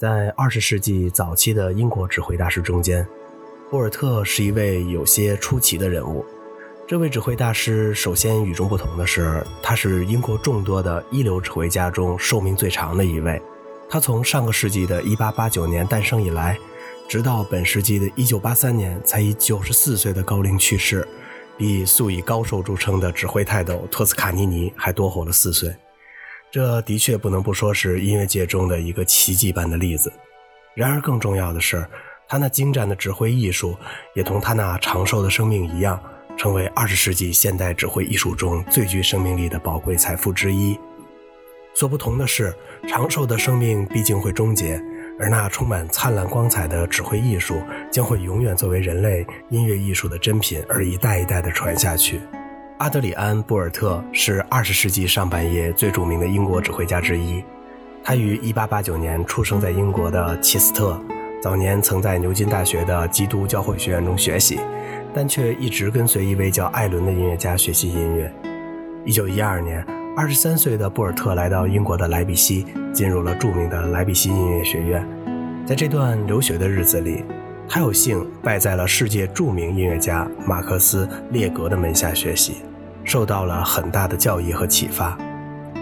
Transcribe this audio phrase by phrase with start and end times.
[0.00, 3.06] 在二十世纪早期的英国指挥大师中间，
[3.68, 6.24] 博尔特是一位有些出奇的人物。
[6.88, 13.38] 这位指挥大师首先与众不同的是，他是英国众多的一流指挥家中寿命最长的一位。
[13.90, 16.58] 他从上个世纪的一八八九年诞生以来，
[17.06, 21.06] 直到本世纪的一九八三年才以九十四岁的高龄去世，
[21.58, 25.70] 比素以高寿著称的指挥泰斗托斯卡尼尼还多活了四岁。
[26.50, 30.12] 这的确不能不说是音乐界中的一个奇迹般的例子。
[30.74, 31.86] 然而，更重要的是，
[32.28, 33.76] 他那精湛的指挥艺术，
[34.14, 36.02] 也同他那长寿的生命一样，
[36.36, 40.78] 成为二十世纪现代指挥艺术中最具生命力的宝贵财富之一。
[41.72, 42.52] 所不同的是，
[42.88, 44.80] 长寿的生命毕竟会终结，
[45.20, 52.20] 而那充满灿烂光彩的指挥艺术，将会永远作为人类音乐艺术的珍品而一代一代地传下去。
[52.80, 57.44] 阿德里安·布尔特是二十世纪上半叶最著名的英国指挥家之一。
[58.02, 60.98] 他于1889年出生在英国的切斯特，
[61.42, 64.58] 早年曾在牛津大学的基督教会学院中学习，
[65.12, 68.32] 但却一直跟随一位叫艾伦的音乐家学习音乐。
[69.04, 69.86] 1912年
[70.16, 72.64] ，23岁的布尔特来到英国的莱比锡，
[72.94, 75.06] 进入了著名的莱比锡音乐学院。
[75.66, 77.24] 在这段留学的日子里，
[77.72, 82.56] 他有幸拜在了世界著名音乐家马克思·列格的门下学习。
[83.04, 85.16] 受到了很大的教益和启发。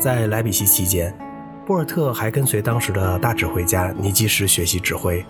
[0.00, 1.14] 在莱比锡期间，
[1.66, 5.22] 波尔特还跟随当时的大指挥家尼基什学习指挥。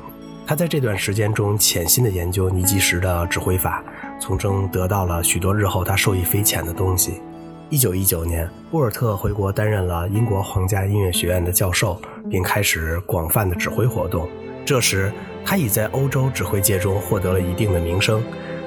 [0.47, 3.83] 他在这段时间中潜心的研究尼基什的指挥法，
[4.21, 7.21] 从中得到了许多日后他受益匪浅的东西。
[7.69, 14.29] 一九一九年，波尔特回国担任了英国皇家音乐学院的教授，并开始广泛的指挥活动。
[14.65, 15.13] 这时，
[15.45, 18.23] 他已在欧洲指挥界中获得了一定的名声。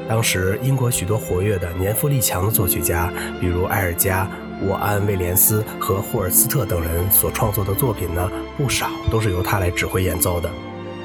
[0.08, 3.12] 当时，英国许多活跃的、年富力强的作曲家，
[3.42, 4.30] 比如埃尔加、
[4.62, 10.50] 沃安·威廉斯和霍尔斯特等人所创作的作品呢，不少都是由他来指挥演奏的。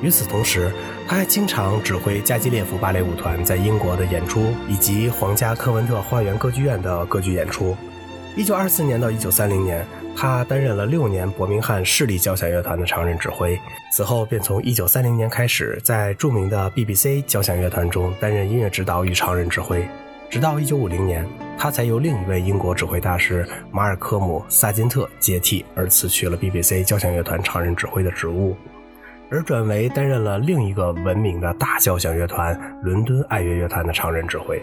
[0.02, 0.70] 与此同时，
[1.08, 7.76] 他还经常指挥加基列夫芭蕾舞团在英国的演出，以及皇家科文特花园歌剧院的歌剧演出。
[8.36, 9.84] 一九二四年到一九三零年。
[10.14, 13.58] 他担任了六年伯明翰市立交响乐团的常任指挥，
[13.90, 19.84] 此后便从1930年开始在著名的 BBC 交响乐团中担任音乐指导与常任指挥，
[20.30, 21.26] 直到1950年，
[21.58, 28.56] 他才由另一位英国指挥大师马尔科姆·萨金特接替，而辞去了 BBC 交响乐团常任指挥的职务，
[29.28, 34.62] 而转为担任了另一个闻名的大交响乐团伦敦爱乐乐团的常任指挥。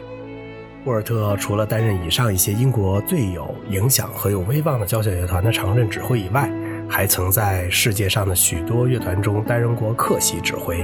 [0.90, 6.52] 沃尔特除了担任以上一些英国最有影响和有威望的交响乐团的常任指挥以外，
[6.90, 10.84] 还曾在世界上的许多乐团中担任过客席指挥。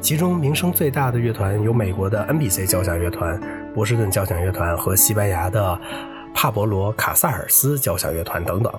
[0.00, 3.38] 其中名声最大的乐团有美国的 NBC 交响乐团、
[3.74, 5.78] 波士顿交响乐团和西班牙的
[6.32, 8.72] 帕博罗·卡萨尔斯交响乐团等等。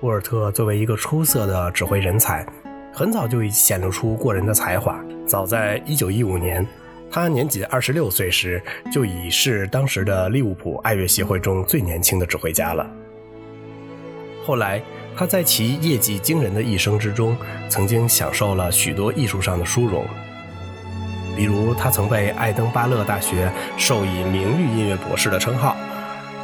[0.00, 2.46] 沃尔特作为一个出色的指挥人才，
[2.94, 4.98] 很早就显露出过人的才华。
[5.26, 6.66] 早在1915年。
[7.10, 8.62] 他年仅二十六岁时，
[8.92, 12.86] 就已是当时的利物浦爱乐协会中最年轻的指挥家了。
[14.44, 14.82] 后来，
[15.16, 17.36] 他在其业绩惊人的一生之中，
[17.68, 20.04] 曾经享受了许多艺术上的殊荣。
[21.34, 25.76] 比如，他曾被爱登巴勒大学授以名誉音乐博士的称号，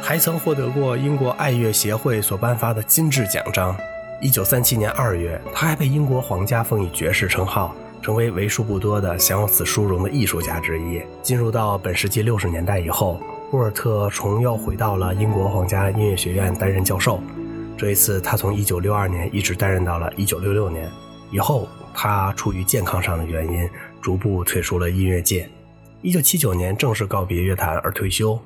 [0.01, 3.75] 还曾获得过英国爱乐协会所颁发的金质奖章。
[4.21, 7.75] 一九三七年二月，他还被英国皇家封以爵士称号。
[8.03, 11.01] 成为为数不多的享有此殊荣的艺术家之一。
[11.21, 13.19] 进入到本世纪六十年代以后，
[13.51, 17.23] 沃尔特重又回到了英国皇家音乐学院担任教授。
[17.77, 20.91] 这一次，他从1962年一直担任到了1966年。
[21.31, 23.67] 以后，他出于健康上的原因，
[24.01, 25.49] 逐步退出了音乐界。
[26.03, 28.37] 1979年正式告别乐坛而退休。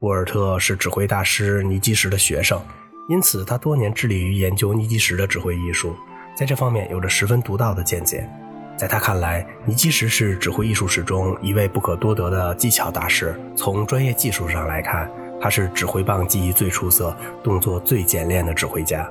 [0.00, 2.60] 沃尔特是指挥大师尼基什的学生，
[3.08, 5.94] 因此他多年致力于研究尼基什的指挥艺术，
[6.36, 8.28] 在这方面有着十分独到的见解。
[8.76, 13.38] 在他看来，尼基什是指挥艺术史中一位不可多得的技巧大师。
[13.54, 15.08] 从专业技术上来看，
[15.40, 19.08] 他是指挥棒技艺最出色、动作最简练的指挥家。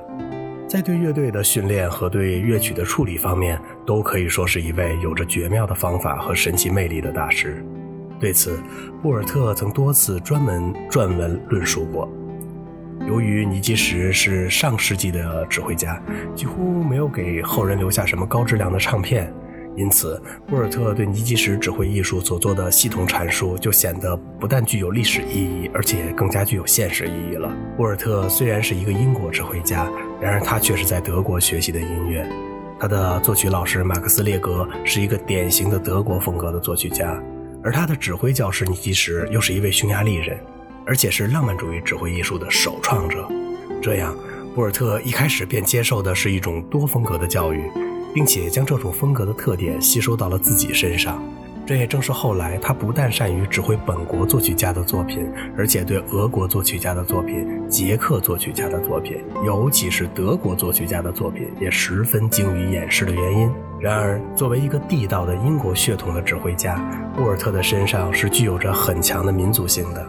[0.68, 7.64] 在对乐队的训练和对乐曲的处理方面，都可以说是一位有着绝妙的方法和神奇魅力的大师。
[8.20, 8.62] 对此，
[9.02, 12.10] 布尔特曾多次专门撰文论述过。
[13.06, 16.00] 由于尼基什是上世纪的指挥家，
[16.34, 19.32] 几乎没有给后人留下什么高质量的唱片。
[19.76, 27.52] 因此，沃尔特对尼基什指挥艺术所做的系统阐述就显得不但具有历史意义，而且更加具有现实意义了。
[27.78, 29.90] 沃尔特虽然是一个英国指挥家，
[30.20, 32.24] 然而他却是在德国学习的音乐。
[32.78, 37.20] 他的作曲老师马克思列格是一个典型的德国风格的作曲家，
[37.62, 40.38] 而他的指挥教师尼基什又是一位匈牙利人，
[40.86, 43.28] 而且是浪漫主义指挥艺术的首创者。
[43.82, 44.14] 这样，
[44.54, 47.62] 波尔特一开始便接受的是一种多风格的教育。
[48.14, 51.22] 并且将这种风格的特点吸收到了自己身上。
[51.66, 55.26] 这也正是后来他不但善于指挥本国作曲家的作品，
[55.56, 59.16] 而且对俄国作曲家的作品、捷克作曲家的作品，
[59.46, 63.50] 尤其是德国作曲家的作品，也十分精于演示的原因。
[63.80, 66.78] 然而，作为一个地道的英国血统的指挥家，
[67.16, 70.06] 沃尔特的身上是具有着很强的民族性的。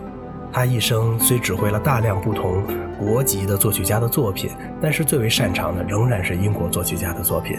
[0.51, 2.61] 他一生虽指挥了大量不同
[2.99, 4.49] 国籍的作曲家的作品，
[4.81, 7.57] 但是最为擅长的仍然是英国作曲家的作品。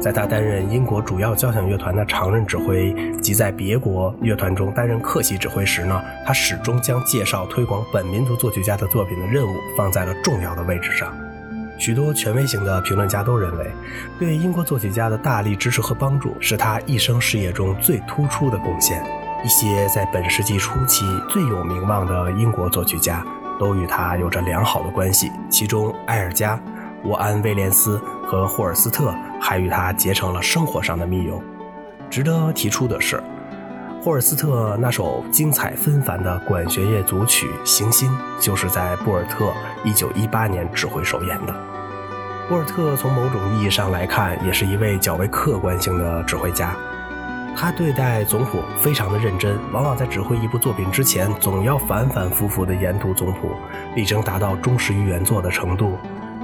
[0.00, 11.12] 在他担任英国主要交响乐团的常任指挥及在别国乐团中担任客席指挥时呢，他始终将介绍推广本民族作曲家的作品的任务放在了重要的位置上。
[11.78, 13.66] 许多权威型的评论家都认为，
[14.18, 19.02] 对英国作曲家的大力支持和帮助是他一生事业中最突出的贡献。
[19.44, 23.24] 一些在本世纪初期最有名望的英国作曲家
[23.58, 26.58] 都与他有着良好的关系，其中埃尔加。
[27.04, 29.14] 沃安·威廉斯和霍尔斯特
[29.46, 31.40] 还与他结成了生活上的密友。
[32.10, 33.22] 值得提出的是，
[34.02, 38.10] 霍尔斯特那首精彩纷繁的管弦乐组曲《行星》
[38.40, 39.52] 就是在布尔特
[39.84, 41.54] 1918年指挥首演的。
[42.48, 46.74] 布尔特从某种意义上来看，也是一位较为客观性的指挥家。
[47.56, 53.52] 他对待总谱非常的认真，往往在指挥一部作品之前，总要反反复复地研读总谱，
[53.94, 55.96] 力争达到忠实于原作的程度。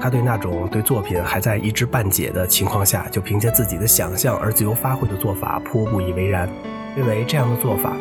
[0.03, 6.49] 他对那种对作品还在一知半解的情况下就凭借自己的想象而自由发挥的做法颇不以为然，
[6.97, 7.93] 认为这样的做法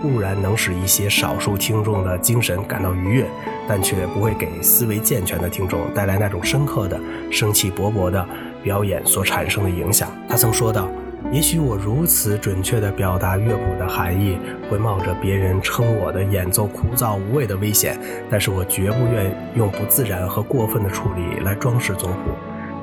[0.00, 3.26] 固然能使一些少数听众的精神感到愉悦，
[3.68, 6.98] 但却不会给思维健全的听众带来那种深刻的、
[7.30, 8.26] 生气勃勃的
[8.62, 10.10] 表演所产生的影响。
[10.26, 10.88] 他曾说道。
[11.32, 14.36] 也许我如此准确地表达乐谱的含义，
[14.68, 17.96] 会冒着别人称我的演奏枯燥无味的危险，
[18.28, 22.30] 但是我绝不愿用不自然和过分的处理来装饰总谱，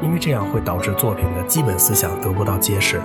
[0.02, 3.02] 因为这样会导致作品的基本思想得不到揭示。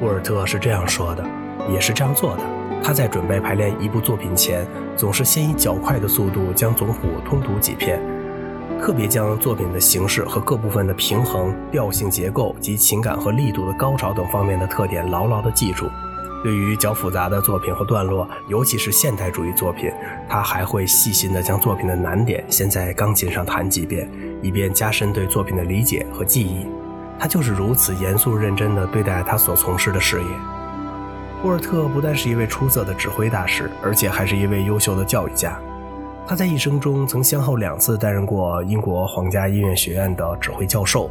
[0.00, 1.22] 沃尔特是这样说的，
[1.70, 2.42] 也是这样做的。
[2.82, 8.00] 他在准备排练一部作品前，总是先以较快的速度将总谱通读几遍。
[8.84, 15.88] 特别将作品的形式和各部分的平衡、调性、结构及情感和力度的高潮等方面的特点牢牢地记住。
[16.42, 19.90] 对于较复杂的作品和段落，尤其是现代主义作品，
[20.28, 24.06] 他还会细心地将作品的难点先在钢琴上弹几遍，
[24.42, 26.66] 以便加深对作品的理解和记忆。
[27.18, 30.28] 他就是如此严肃认真地对待他所从事的事业。
[31.42, 35.58] 沃尔特不但是一位出色的指挥大师，而且还是一位优秀的教育家。
[36.26, 41.10] 他在一生中曾先后两次担任过英国皇家音乐学院的指挥教授，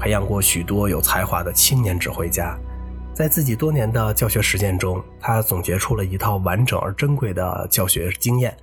[0.00, 2.58] 培养过许多有才华的青年指挥家。
[3.12, 8.56] 在自己多年的教学实践中，他总结出了一套完整而珍贵的教学经验。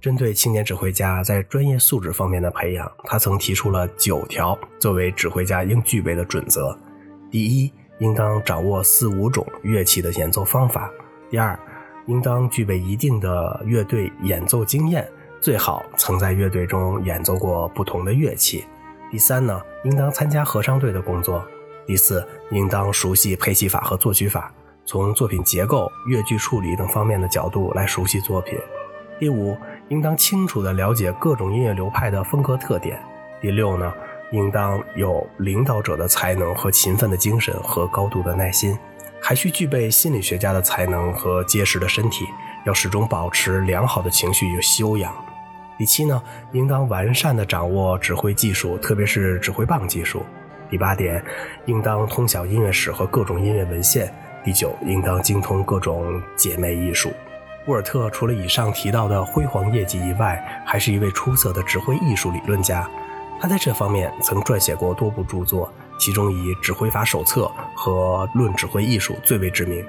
[0.00, 6.76] 针对青年指挥家在专业素质方面的培养，他曾提出了九条作为指挥家应具备的准则：
[7.30, 10.90] 第一，应当掌握四五种乐器的演奏方法；
[11.30, 11.58] 第二，
[12.06, 15.08] 应当具备一定的乐队演奏经验。
[15.44, 18.64] 最好曾在乐队中演奏过不同的乐器。
[19.10, 21.46] 第三呢，应当参加合唱队的工作。
[21.86, 24.50] 第四，应当熟悉配器法和作曲法，
[24.86, 28.58] 从作品结构、乐句处理等方面的角度来熟悉作品。
[29.18, 29.54] 第五，
[29.90, 32.98] 应当清楚地了解各种音乐流派的风格特点。
[33.42, 33.92] 第六呢，
[34.32, 38.74] 应当有领导者的才能和勤奋的精神和高度的耐心，
[39.20, 42.24] 还需具备心理学家的才能和结实的身体，
[42.64, 45.14] 要始终保持良好的情绪与修养。
[45.76, 50.24] 第七呢，应当完善地掌握指挥技术，特别是指挥棒技术。
[50.70, 51.22] 第八点，
[51.66, 54.12] 应当通晓音乐史和各种音乐文献。
[54.44, 57.12] 第九，应当精通各种姐妹艺术。
[57.66, 62.88] 沃尔特除了以上提到的辉煌业绩以外，还是一位出色的指挥艺术理论家。
[63.40, 67.42] 他在这方面曾撰写过多部著作，其中以《指挥法手册》
[67.74, 69.84] 和《论指挥艺术》最为知名。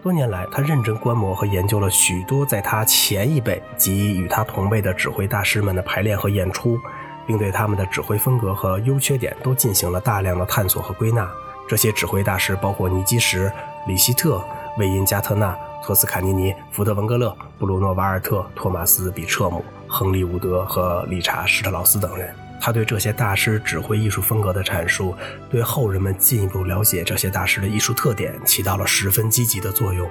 [0.00, 6.78] 多年来，他认真观摩和研究了许多在他前一辈及与他同辈的指挥大师们的排练和演出，
[7.26, 11.28] 并对他们的指挥风格和优缺点都进行了大量的探索和归纳。
[11.68, 13.52] 这些指挥大师包括尼基什、
[13.86, 14.42] 里希特、
[14.78, 22.34] 魏因加特纳、托斯卡尼尼、福特文格勒、布鲁诺瓦尔特、托马斯比彻姆、亨利伍德和理查施特劳斯等人。
[22.60, 25.14] 他对这些大师指挥艺术风格的阐述，
[25.50, 30.08] 对后人们进一步了解这些大师的艺术特点起到了十分积极的作用。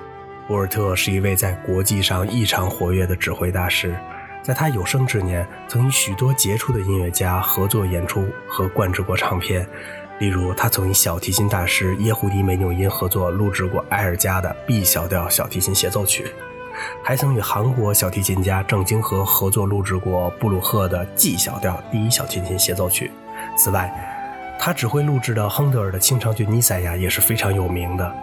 [0.48, 3.94] 博尔特是一位在国际上异常活跃的指挥大师，
[4.42, 9.68] 在他有生之年，曾与许多杰出的音乐家合作演出和灌制过唱片。
[10.20, 16.25] 例如，他曾与小提琴大师耶胡迪梅纽因合作录制过埃尔加的 B 小调小提琴协奏曲。
[17.04, 23.12] 还曾与韩国小提琴家郑京和合作录制过布鲁赫的 G 小调第一小提琴协奏曲。
[23.58, 23.92] 此外，
[24.60, 28.16] 他指挥录制的亨德尔的清唱剧《尼赛亚》也是非常有名的。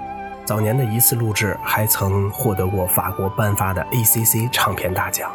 [0.44, 5.30] 早年的一次录制还曾获得过法国颁发的 ACC 唱片大奖。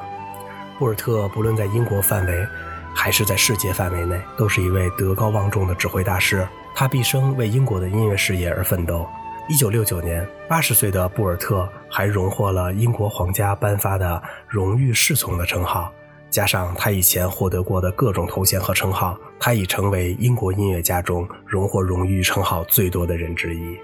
[0.78, 2.48] 布尔特不论在英国范围，
[2.94, 6.48] 还是在世界范围内，都是一位德高望重的指挥大师。
[6.76, 9.06] 他毕生为英国的音乐事业而奋斗。
[9.50, 15.92] 一九六九年，八十岁的布尔特还荣获了英国皇家颁发的荣誉侍从的称号。
[16.30, 23.76] 加上他以前获得过的各种头衔和称号，他已成为英国音乐家中荣获荣誉称号最多的人之一。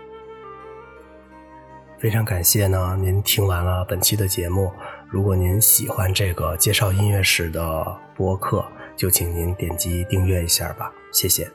[1.98, 4.72] 非常感谢呢，您听完了本期的节目。
[5.10, 8.64] 如果您喜欢这个介绍音乐史的播客，
[8.96, 11.55] 就请您点击订阅一下吧，谢谢。